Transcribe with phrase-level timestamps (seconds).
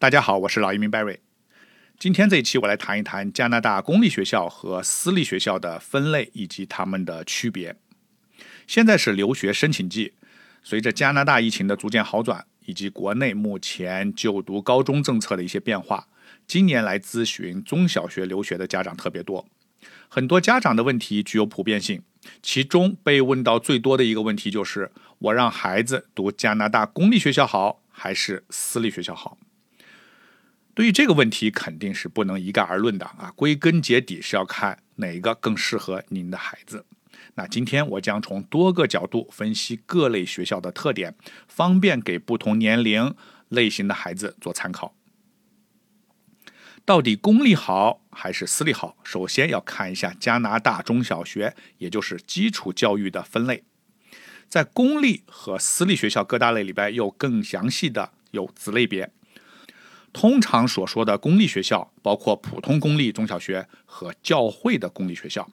[0.00, 1.18] 大家好，我是老移民 Barry。
[1.98, 7.76] 今天这一期我来谈一谈加拿大公立学校和私立学校的分类以及它们的区别。
[8.66, 10.14] 现在是留学申请季，
[10.62, 16.08] 随着加拿大疫情的逐渐好转，以及国内目前就读高中政策的一些变化，
[16.46, 19.46] 今年来咨询中小学留学的家长特别多。
[20.08, 22.02] 很多家长的问题具有普遍性，
[22.42, 29.36] 其中被问到最多的一个问题就是：我让孩子读加拿大公立学校好，还是私立学校好？
[30.74, 33.32] 对于这个问题，肯定是不能一概而论的啊！
[33.36, 36.86] 归根结底是要看哪个更适合您的孩子。
[37.34, 41.14] 那今天我将从多个角度分析各类学校的特点，
[41.48, 43.14] 方便给不同年龄
[43.48, 44.94] 类型的孩子做参考。
[46.84, 48.96] 到底公立好还是私立好？
[49.04, 53.64] 首先要看一下加拿大中小学，也就是基础教育的分类。
[54.48, 59.12] 在公立和私立学校各大类里边，有更详细的有子类别。
[60.12, 65.48] 通常所说的公立学校包括普通公立中小学和教会的公立学校，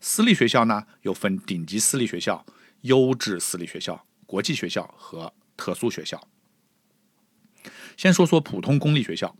[0.00, 2.44] 私立学校呢又分顶级私立学校、
[2.82, 6.20] 优质私立学校、国际学校和特殊学校。
[7.96, 9.36] 先说说普通公立学校，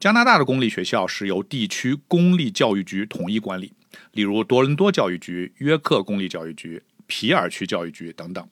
[0.00, 3.74] 加拿大的公立学校是由地区公立教育局统一管理，
[4.12, 8.48] 例如多伦多教育局、约克公立教育局、皮尔区教育局等等。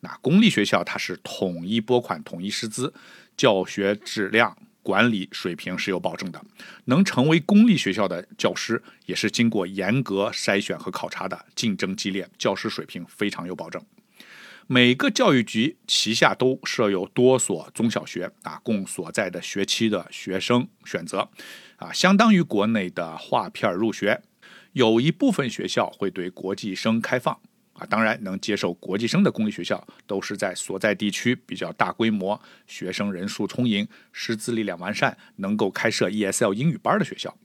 [0.00, 2.92] 那公立学校它是统一拨款、统一师资，
[3.36, 4.56] 教学质量。
[4.82, 6.42] 管理水平是有保证的，
[6.86, 13.84] 能成为公立学校的教师也是经过严格筛选和考察的，竞争激烈，教师水平非常有保证。
[14.66, 21.28] 每个教育局旗下都设有多所中小学啊，供所在的学期的学生选择
[21.76, 24.22] 啊，相当于国内的划片入学。
[24.74, 27.40] 有一部分学校会对国际生开放。
[27.78, 37.36] 啊，当然能接受国际生的公立学校，都是在所在地区比较大规模、学生人数充盈、师资力量完善、能够开设 ESL 英语班的学校。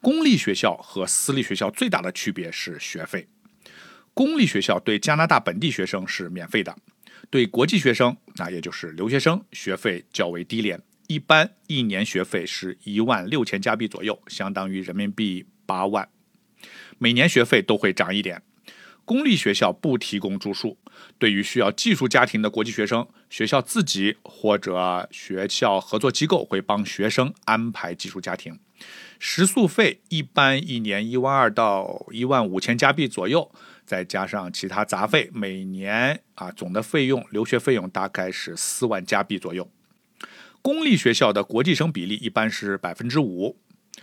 [0.00, 3.26] 公立学校和私立学校最大的区别是学费。
[4.14, 6.76] 公立学校对加拿大本地学生是免费的，
[7.30, 16.08] 对国际学生，那也就是留学生，学费较为低廉，一般一年学费是一万六千加币左右，相当于人民币八万。
[16.98, 18.42] 每年学费都会涨一点。
[19.10, 20.78] 公立学校不提供住宿，
[21.18, 28.60] 对于需要寄宿家庭的国际学生，学校自己或者学校合作机构会帮学生安排寄宿家庭。
[29.18, 33.50] 食宿费一般一年一万二到一万五千加币左右，
[33.84, 39.68] 再加上其他杂费，每年啊总的费用留学费用大概是四万加币左右。
[40.62, 43.56] 公立学校的国际生比例一般是百分之五。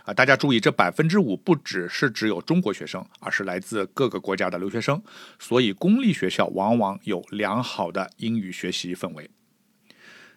[0.04, 5.02] 啊，大家注意，这百分之五不只是只有中国学生，而是来自各个国家的留学生。
[5.38, 9.30] 所以，公立学校往往有良好的英语学习氛围。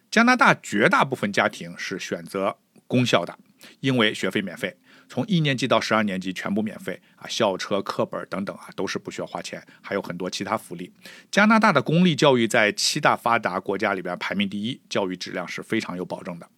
[0.09, 2.57] 加拿大绝大部分家庭是选择
[2.88, 3.38] 公校的，
[3.79, 4.75] 因为学费免费，
[5.07, 10.91] 从一年级到十二年级全部免费啊，校车、课本等等啊都是不需要花钱，还有很多其他福利。
[11.31, 16.50] 加拿大的公立教育在七大发达国家里边排名第一，教育质量是非常有保证的。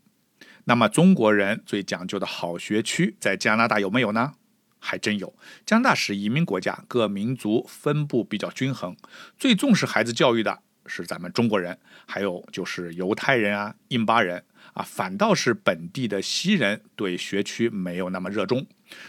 [0.65, 4.33] 那么中国人最讲究的好学区在加拿大有没有呢？
[4.79, 5.33] 还真有。
[5.65, 8.95] 加拿大是移民国家，各民族分布比较均衡，
[9.37, 18.65] 最重视孩子教育的是咱们中国人，还有就是犹太人啊、印巴人啊，反倒是本地的西人对学区没有那么热衷。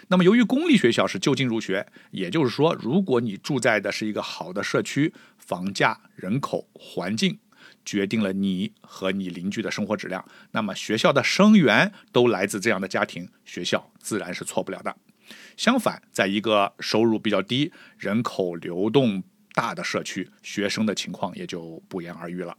[0.09, 7.39] 那么由于公立学校是就近入学，也就是说，如果你住在的是一个好的社区，房价、人口、环境。
[7.85, 10.25] 决定了你和你邻居的生活质量。
[10.53, 14.97] 那么学校的生源都来自这样的家庭，学校自然是错不了的。
[15.57, 22.57] 相反，在一个收入比较低、人口流动大的社区，学生的情况也就不言而喻了。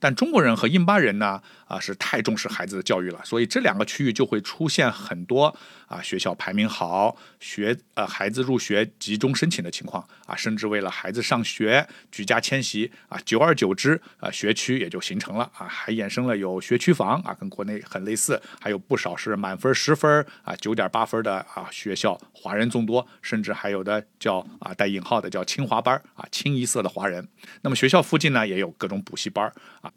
[0.00, 5.54] 但中国人和印巴人呢，啊，是太重视孩子的教育了，所以这两个区域就会出现很多
[5.86, 27.26] 啊学校排名好、学呃孩子入学集中申请的情况啊，甚至为了孩子上学举家迁徙啊，久而久之啊学区也就形成了啊，还衍生了有学区房啊，跟国内很类似，还有不少是满分十分啊九点八分的啊学校，华人众多，甚至还有的叫啊带引号的叫清华班啊，清一色的华人。
[27.62, 29.52] 那么学校附近呢也有各种补习班。
[29.80, 29.92] 啊，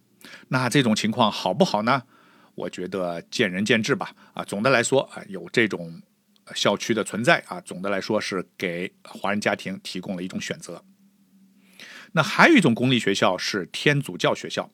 [0.49, 2.03] 那这种情况好不好呢？
[2.55, 4.15] 我觉得见仁见智吧。
[4.33, 6.01] 啊，总的来说啊，有这种
[6.55, 10.83] 校区的存在啊，总的来说是给华人家庭提供了一种选择。
[12.13, 14.71] 那还有一种公立学校是天主教学校，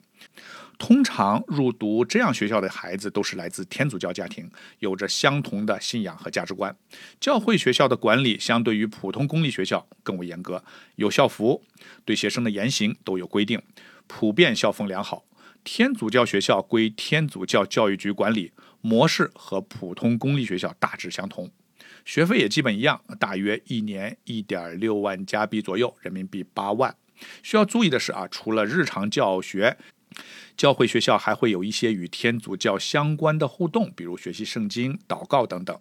[0.77, 4.49] 通常入读这样学校的孩子都是来自天主教家庭，
[4.79, 6.73] 有着相同的信仰和价值观。
[7.19, 10.63] 教会学校的管理相对于普通公立学校更为严格，
[10.95, 11.61] 有校服，
[12.05, 13.61] 对学生的言行都有规定。
[14.07, 15.25] 普遍校风良好，
[15.63, 18.51] 天主教学校归天主教教育局管理，
[18.81, 21.49] 模式和普通公立学校大致相同，
[22.05, 26.95] 学费也基本一样，大约一年一点六万加币左右，人民币八万。
[27.41, 29.77] 需要注意的是啊，除了日常教学，
[30.57, 35.79] 教会学校还会有一些与天主教相关的互动，比如学习圣经、祷告等等。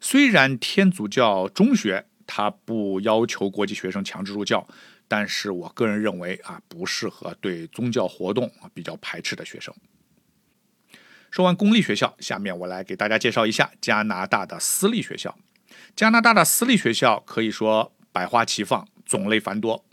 [0.00, 4.66] 虽然天主教中学它不要求国际学生强制入教，
[5.12, 9.74] 但是我个人认为啊，不适合对宗教活动比较排斥的学生。
[11.30, 15.36] 说完公立学校，下面我来给大家介绍一下加拿大的私立学校。
[15.94, 19.84] 加拿大的私立学校可以说百花齐放，种类繁多。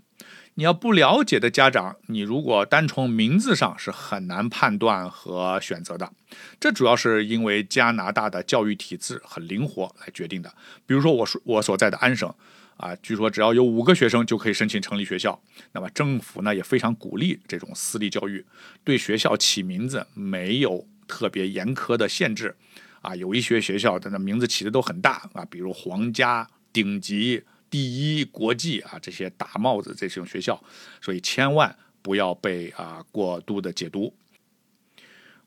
[0.54, 6.14] 你要不了解的家长，你如果单从名字上是很难判断和选择的。
[6.62, 10.54] 这主要是因为加拿大的教育体制很灵活来决定的。
[10.86, 12.34] 比如说，我说我所在的安省，
[12.80, 15.40] 啊，据说只要有五个学生就可以申请成立学校。
[15.74, 18.46] 那么政府呢也非常鼓励这种私立教育，
[18.84, 22.56] 对学校起名字没有特别严苛的限制。
[23.02, 27.44] 啊，有一些学校的那名字起的都很大啊，比如皇家、顶级。
[27.72, 30.60] 第一国际啊，这些大帽子这种学校，
[31.00, 34.16] 所以千万不要被啊过度的解读。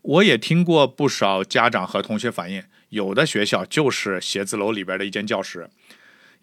[0.03, 5.69] 我也听过不少家长和同学反映，有的学校就是写字楼里边的一间教室，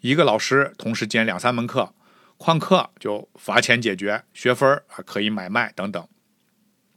[0.00, 1.94] 一个老师同时兼两三门课，
[2.38, 6.08] 旷课就罚钱解决，学分啊可以买卖等等。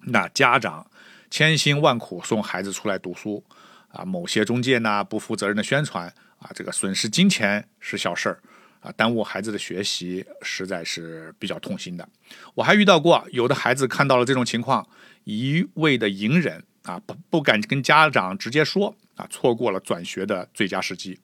[0.06, 0.90] 那家长
[1.30, 3.44] 千辛万苦送孩子出来读书
[3.90, 6.08] 啊，某些中介呢不负责任的宣传
[6.40, 8.40] 啊，这个损失金钱是小事儿。
[8.80, 12.06] 啊，耽误孩子的学习实在是比较痛心的。
[12.54, 14.86] 我还遇到过有的孩子看到了这种情况，
[15.24, 21.18] 一味的隐忍啊，不不敢跟家长直接说啊，错过了转学的最佳时机。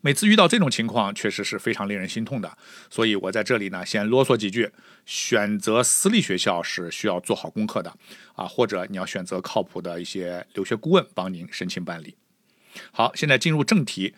[0.00, 2.56] 每次遇到这种情况，确实是非常令人心痛的。
[2.90, 4.70] 所以我在这里呢，先啰嗦几句：
[5.04, 7.92] 选择私立学校是需要做好功课的
[8.34, 12.16] 啊，或者你要选择靠谱的一些留学顾问帮您申请办理。
[12.92, 14.14] 好，现在进入正题。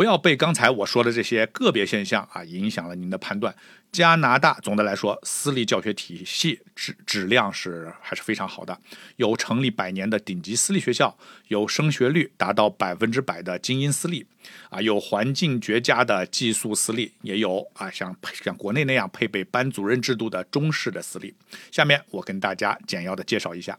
[0.00, 3.54] 不要被刚才我说的这些个别现象啊影响了您的判断。
[3.92, 8.80] 加拿大总的来说，私立教学体系质质量是还是非常好的，
[9.16, 11.18] 有成立百年的顶级私立学校，
[11.48, 14.26] 有升学率达到百分之百的精英私立，
[14.70, 21.34] 啊，有环境绝佳的寄宿私立，也有啊像像国内那样配备班主任制度的中式的私立。
[21.70, 23.78] 下面我跟大家简要的介绍一下。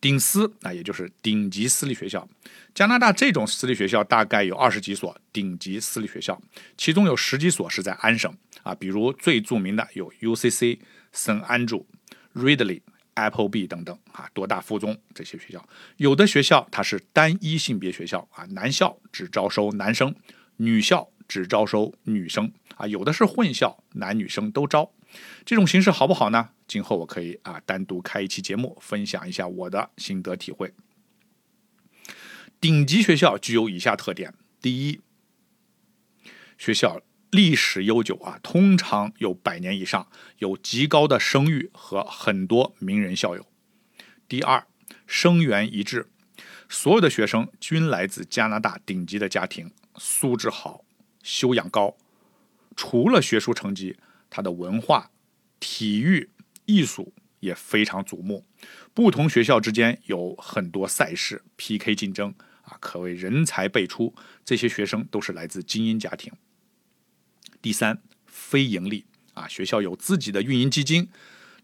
[0.00, 2.28] 顶私那，也就是顶级私立学校。
[2.74, 6.40] 加拿大这种私立学校大概有二十几所顶级私立学校，
[6.76, 8.32] 其中有十几所是在安省
[8.62, 10.78] 啊，比如最著名的有 UCC、
[11.12, 11.86] 圣安住、
[12.34, 12.82] Ridley、
[13.14, 15.66] Appleby 等等啊，多大附中这些学校。
[15.96, 20.14] 有的学校它是单一性别学校啊，男校只招收男生，
[20.58, 24.92] 女校只招收女生啊，有的是混校，男女生都招。
[25.46, 26.50] 这种形式好不好呢？
[26.66, 30.74] 今后我可以啊单独开一期节目，分享一下我的心得体会。
[32.60, 35.00] 顶级学校具有以下特点：第一，
[36.58, 40.08] 学校历史悠久啊，通常有百年以上，
[40.38, 43.42] 有极高的声誉和很多名人校友；
[44.28, 44.66] 第二，
[45.06, 46.10] 生源一致，
[46.68, 50.84] 所有的学生均来自加拿大顶级的家庭，素质好，
[51.22, 51.96] 修养高，
[52.74, 53.96] 除了学术成绩。
[54.28, 55.12] 他的文化、
[55.60, 56.28] 体育、
[56.66, 58.44] 艺术也非常瞩目，
[58.92, 64.14] 不同学校之间有很多赛事 PK 竞争啊，可谓人才辈出。
[64.44, 66.32] 这些学生都是来自精英家庭。
[67.62, 71.08] 第三，非盈利啊，学校有自己的运营基金，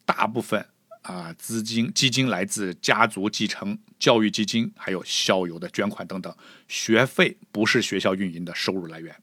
[0.05, 0.67] 大部分
[1.03, 6.35] 啊资金基金来自家族继承、教育基金，还有校友的捐款等等，
[6.67, 9.15] 学费不是学校运营的收入来源。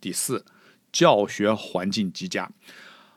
[0.00, 0.44] 第四。
[0.92, 2.50] 教学环境极佳，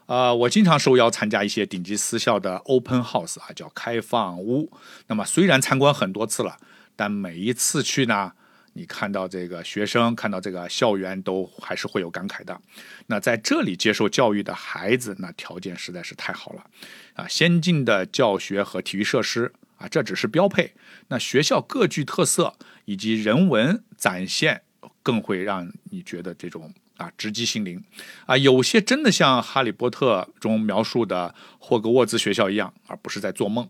[0.06, 4.72] 呃，我经常受邀参加一些顶级私校的 open house 啊，叫开放屋。
[5.08, 6.58] 那么虽然参观很多次了，
[6.96, 8.34] 但每一次去呢，
[8.74, 12.60] 你看到这个学生，看到这个校园，都还是会有感慨的。
[13.08, 16.66] 那在这里接受教育的孩子，那条件实在是太好了
[17.14, 17.28] 啊！
[17.28, 20.74] 先进的教学和体育设施啊，这只是标配。
[21.08, 22.56] 那学校各具特色
[22.86, 24.64] 以及人文展现，
[25.02, 26.74] 更会让你觉得这种。
[26.98, 27.84] 啊，直击心灵，
[28.28, 33.68] 啊，有些真的像《哈利波特》中描述的霍格沃兹学校一样，而不是在做梦。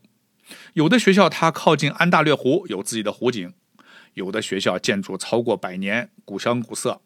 [0.74, 3.52] 有的学校它靠近安大略湖，有自己的湖景；
[4.14, 7.02] 有的学校建筑超过百年，古香古色；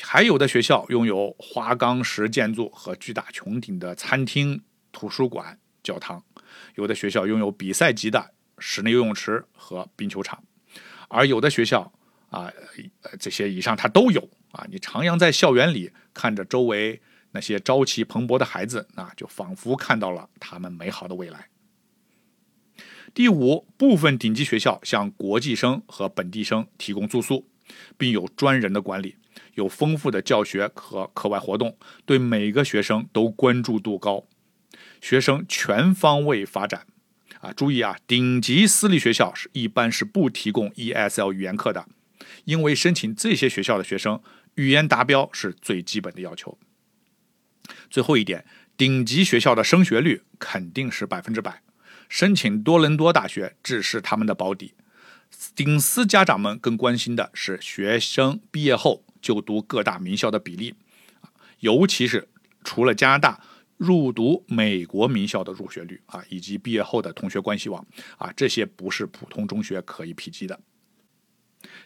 [0.00, 6.20] 还有的学校拥有花岗石建筑和巨大穹顶的餐厅、图书馆、教堂；
[6.74, 10.40] 有的学校拥有比赛级的室内游泳池和冰球场；
[11.08, 11.92] 而有的学校
[12.30, 12.52] 啊，
[13.20, 14.28] 这些以上它都有。
[14.52, 17.00] 啊，你徜徉在校园里，看着周围
[17.32, 21.48] 那些朝气蓬勃的孩子，那就仿佛看到了他们美好的未来。
[23.14, 27.46] 第五，部分顶级学校向国际生和本地生提供住宿，
[27.98, 29.16] 并有专人的管理，
[29.54, 34.26] 有丰富的教学和课外活动，对每个学生都关注度高，
[35.00, 36.86] 学生全方位发展。
[37.40, 41.86] 啊，注意啊，顶级私立学校是一般是不提供 ESL 语言课的，
[42.44, 44.22] 因为申请这些学校的学生
[44.54, 46.58] 语言达标是最基本的要求。
[47.90, 48.44] 最后一点，
[48.76, 51.62] 顶级学校的升学率肯定是百分之百，
[52.08, 54.74] 申请多伦多大学只是他们的保底。
[55.54, 60.74] 顶私家长们更关心的是学生毕业后就读各大名校的比例，
[61.60, 62.28] 尤其是
[62.64, 63.40] 除了加拿大。
[63.78, 67.84] 入读美国名校的入学率啊，以及毕业后的同学关系网
[68.16, 70.60] 啊，这些不是普通中学可以匹及的。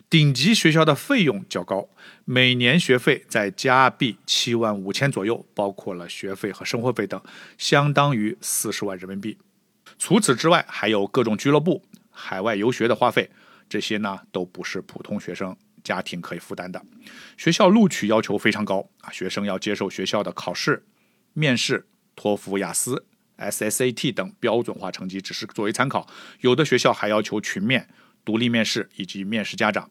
[0.09, 1.89] 顶级学校的费用较高，
[2.25, 7.21] 每年学费在加币七万五千左右，包括了学费和生活费等，
[7.59, 9.37] 相当于四十万人民币。
[9.99, 13.29] 除此之外，还有各种俱乐部、海外游学的花费，
[13.69, 16.81] 这些呢都不是普通学生家庭可以负担的。
[17.37, 20.85] 学校录取要求非常高啊，学生要接受学校的考试。
[21.33, 21.85] 面试、
[22.15, 23.05] 托福、雅思、
[23.39, 26.07] SSAT 等标准化成绩只是作为参考，
[26.43, 27.89] 有的学校还要求群面、
[28.25, 29.91] 独立面试以及面试家长。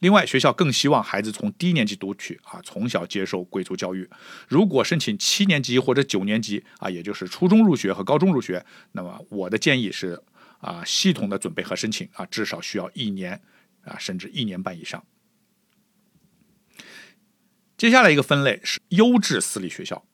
[0.00, 4.08] 另外，学校更希望孩子从低年级读取啊，从小接受贵族教育。
[4.48, 10.22] 如果申请七年级或者九年级啊，也就是初中入学和高中入学，那么我的建议是
[10.60, 13.40] 啊，系统的准备和申请啊，至少需要一年
[13.84, 15.04] 啊，甚至一年半以上。
[17.76, 20.04] 接下来一个分类是优质私立学校。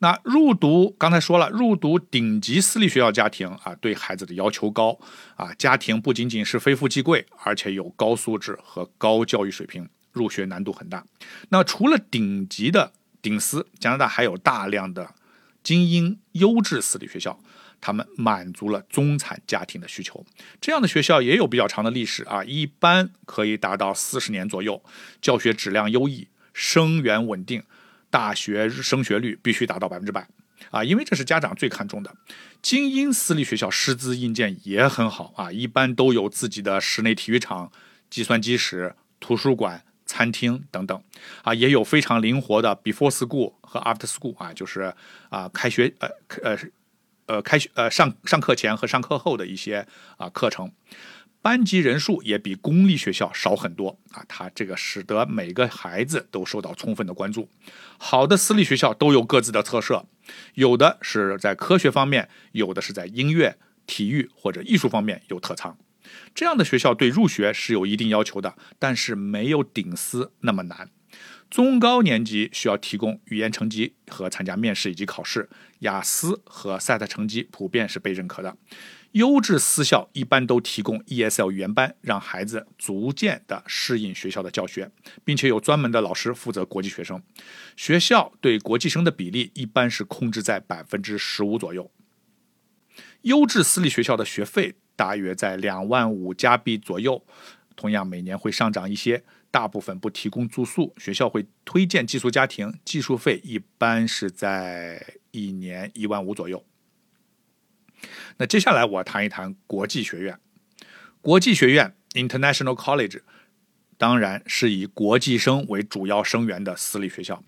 [0.00, 4.98] 那入读刚才说了，入读顶级私立学校家庭啊，对孩子的要求高
[5.36, 11.04] 啊，家庭不仅仅是非富即贵，而且有高素质和高教育水平，入学难度很大。
[11.48, 15.14] 那除了顶级的顶私，加拿大还有大量的
[15.64, 17.40] 精英优质私立学校，
[17.80, 20.24] 他们满足了中产家庭的需求。
[20.60, 24.80] 这样的学校也有比较长的历史啊，一般可以达到四十年左右，
[25.20, 27.64] 教学质量优异，生源稳定。
[28.10, 30.26] 大学升学率必须达到百分之百
[30.70, 32.14] 啊，因为这是家长最看重的。
[32.60, 37.70] 精英私立学校师资硬件也很好啊，一般都有自己的室内体育场、
[38.10, 41.02] 计算机室、图书馆、餐厅等等
[41.42, 44.92] 啊，也有非常灵活的 before school 和 after school 啊，就是
[45.28, 46.08] 啊开学呃
[46.42, 46.58] 呃
[47.26, 49.86] 呃开学呃上上课前和上课后的一些
[50.16, 50.72] 啊课程。
[51.40, 57.48] 班级人数也比公立学校少很多啊，它这个使得每个孩子都受到充分的关注。
[57.96, 60.06] 好的私立学校都有各自的特色，
[60.54, 65.78] 有的是在科学方面，有的是在音乐、体育或者艺术方面有特长。
[66.34, 70.90] 这样的学校对入学是有一定要求的，但是没有顶私那么难。
[71.50, 75.48] 中高年级需要提供语言成绩和参加面试以及考试，
[75.80, 78.56] 雅思和 SAT 成绩普遍是被认可的。
[79.12, 84.90] 优质私校一般都提供 ESL 语言班，让孩子逐渐的适应学校的教学，
[85.24, 87.22] 并且有专门的老师负责国际学生。
[87.74, 91.90] 学校对国际生的比例一般是控制在百分之十五左右。
[93.22, 97.24] 优质私立学校的学费大约在两万五加币左右，
[97.74, 99.24] 同样每年会上涨一些。
[99.50, 106.64] 大部分不提供住宿，学校会推荐寄宿家庭，寄宿费一般是在一年一万五左右。
[108.36, 110.38] 那接下来我谈一谈国际学院。
[111.20, 113.22] 国际学院 （International College）
[113.96, 117.42] 当然是以国际生为主要生源的私立学校。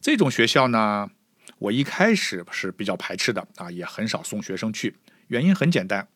[0.00, 1.10] 这种学校呢，
[1.58, 4.96] 我一开始是比较排斥的啊，也很少送学生去。
[5.26, 6.06] 原因很简单，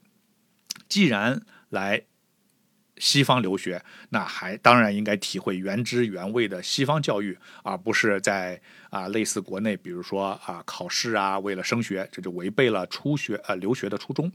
[0.88, 2.04] 既然来
[3.00, 14.30] 西方留学，那还当然应该体会原汁原味的西方教育，而不是在啊类似国内，比如说啊考试啊，为了升学，这就违背了初学呃留学的初衷。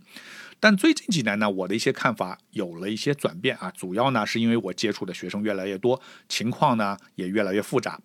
[0.60, 8.00] 但最近几年呢，我的一些看法有了一些转变啊，主要呢是因为我接触的学生越来越多，情况呢也越来越复杂。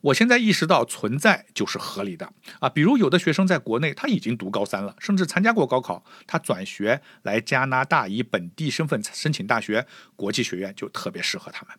[0.00, 9.86] 我现在意识到存在就是合理的啊，比如有的学生在国内他已经读高三了，甚至参加过高考，他转学来加拿大以本地身份申请大学，
[10.16, 11.76] 国际学院就特别适合他们。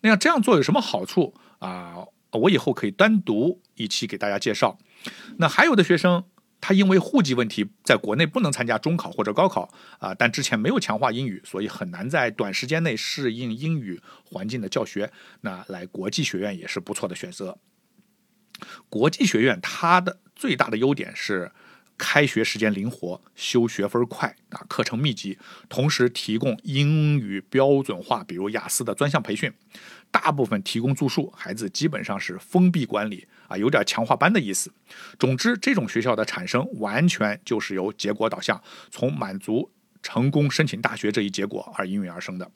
[0.00, 1.96] 那要这样做有什么好处啊？
[2.32, 4.78] 我以后可以单独一期给大家介绍。
[5.38, 6.24] 那还有的学生。
[6.62, 15.12] 他因为户籍问题，在国内不能参加中考或者高考啊，但之前没有强化英语，所以很难在短时间内适应英语环境的教学。
[15.40, 17.58] 那来国际学院也是不错的选择。
[18.88, 21.50] 国际学院它的最大的优点是
[21.98, 25.38] 开学时间灵活，修学分快啊，课程密集，
[25.68, 29.52] 同时提供英语标准化，比如雅思的专项培训。
[30.12, 34.70] 大部分提供住宿，孩子基本上是封闭管理啊，有点强化班的意思。
[35.18, 42.48] 总之，这种学校的产生完全就是由结果导向，从满足成功申请大学这一结果而应运而生的。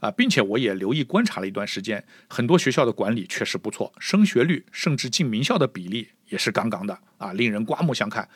[0.00, 8.28] 啊，并且我也留意观察了一段时间，很多学校的管理确实不错，升学率甚至进名校的比例也是杠杠的啊，令人刮目相看。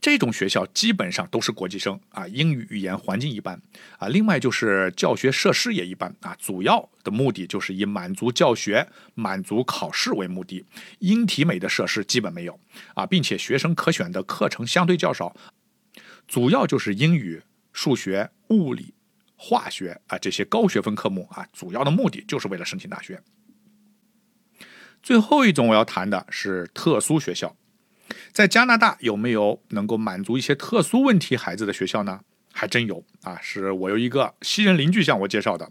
[0.00, 3.60] 这种学校基本上都是国际生啊，英语语言环境一般
[3.98, 10.64] 啊，另外就是教学设施也一般啊，主要的目的就是以满足教学、满足考试为目的，
[11.00, 12.58] 英体美的设施基本没有
[12.94, 15.36] 啊，并且学生可选的课程相对较少，
[16.26, 17.42] 主要就是英语、
[17.74, 18.93] 数学、物理。
[19.46, 23.20] 化学啊，这些高学分科目啊，主要的目的就是为了申请大学。
[25.02, 27.54] 最后一种我要谈的是特殊学校，
[28.32, 32.22] 在加拿大有没有能够满足一些特殊问题孩子的学校呢？
[32.54, 35.70] 还真有啊，是我有一个西人邻居向我介绍的，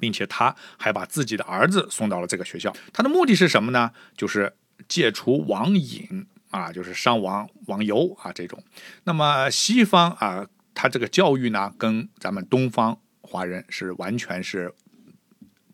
[0.00, 2.74] 并且他还把自己的儿子送到了这个学校。
[2.94, 3.90] 他的目的是什么呢？
[4.16, 4.54] 就是
[4.88, 8.62] 戒除网瘾啊，就是上网网游啊这种。
[9.04, 10.46] 那么西方啊。
[10.80, 14.72] 他这个教育呢，跟咱们东方华人是完全是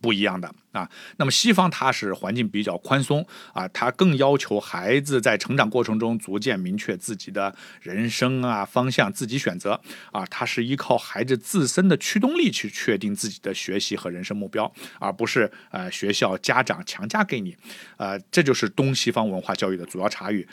[0.00, 0.90] 不一样的啊。
[1.16, 10.26] 那么西方他是环境比较宽松啊，他更要求孩子在成长过程中逐渐明确自己的人生啊方向，自己选择啊。
[10.26, 17.56] 他是依靠孩子自身的驱动力去确定自己的学习和人生目标，而不是呃学校家长强加给你。
[17.96, 20.44] 呃，这就是东西方文化教育的主要差异。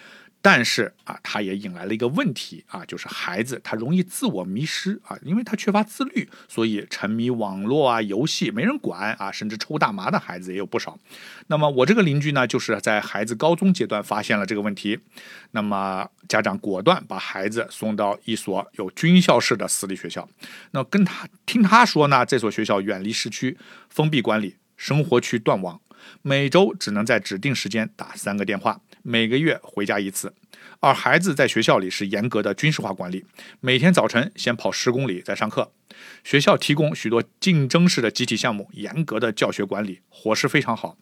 [0.45, 10.99] 但是啊，它也引来了一个问题啊，就是孩子他容易自我迷失啊，因为他缺乏自律，所以沉迷网络啊、游戏没人管啊，甚至抽大麻的孩子也有不少。
[11.47, 14.99] 那么我这个邻居呢，就是在孩子高中阶段发现了这个问题，
[15.51, 20.27] 那么家长果断把孩子送到一所有军校式的私立学校。
[20.71, 23.57] 那跟他听他说呢，这所学校远离市区，
[23.87, 25.79] 封闭管理，生活区断网，
[26.21, 28.81] 每周只能在指定时间打三个电话。
[29.05, 30.33] 每个月回家一次，
[30.79, 33.25] 而孩子在学校里是严格的军事化管理，
[33.59, 35.73] 每天早晨先跑十公里再上课。
[36.23, 40.97] 学校提供许多竞争式的集体项目，严格的教学管理，伙食非常好，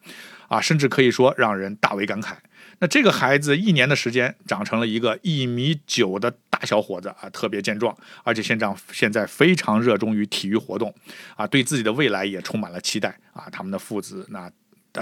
[0.47, 2.34] 啊，甚至可以说让人大为感慨。
[2.80, 10.91] 那这个孩子一年的时间长成了一个一米九的大小伙子啊，特别健壮，而且现在现在非常热衷于体育活动，
[11.36, 13.47] 啊，对自己的未来也充满了期待啊。
[13.52, 14.52] 他们的父子那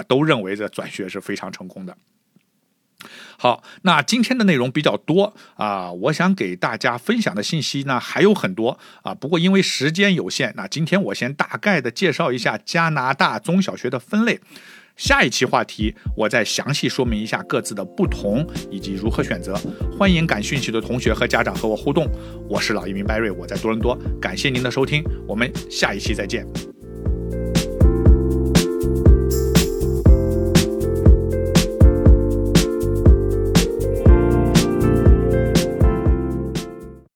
[0.06, 1.96] 都认为这转学是非常成功的。
[3.38, 14.38] 好，那今天的内容比较多啊，我想给大家分享的信息呢还有很多啊，不过因为时间有限，那今天我先大概的介绍一下加拿大中小学的分类，
[14.98, 19.58] 下一期话题我再详细说明一下各自的不同以及如何选择。
[19.98, 22.06] 欢迎感兴趣的同学和家长和我互动，
[22.50, 26.46] 我是老移民 Barry，我在多伦多，感谢您的收听，我们下一期再见。